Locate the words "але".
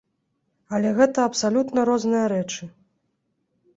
0.77-0.93